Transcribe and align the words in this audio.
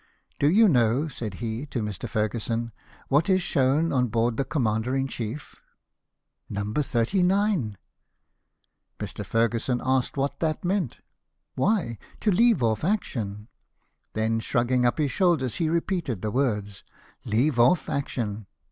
"Do 0.39 0.49
you 0.49 0.67
know," 0.67 1.07
said 1.07 1.35
he 1.35 1.67
to 1.67 1.83
Mr. 1.83 2.09
Ferguson," 2.09 2.71
what 3.09 3.29
is 3.29 3.39
shown 3.43 3.93
on 3.93 4.07
board 4.07 4.35
the 4.35 4.43
commander 4.43 4.95
in 4.95 5.07
chief? 5.07 5.57
No. 6.49 6.73
39!" 6.81 7.77
Mr. 8.97 9.23
Ferguson 9.23 9.79
asked 9.85 10.17
what 10.17 10.39
that 10.39 10.65
meant?—" 10.65 11.01
Why, 11.53 11.99
to 12.21 12.31
leave 12.31 12.63
off 12.63 12.83
action!" 12.83 13.47
Then, 14.13 14.39
shrug 14.39 14.69
ging 14.69 14.87
up 14.87 14.97
his 14.97 15.11
shoulders, 15.11 15.57
he 15.57 15.69
repeated 15.69 16.23
the 16.23 16.31
words— 16.31 16.83
"Leave 17.23 17.59
off 17.59 17.87
action! 17.87 18.47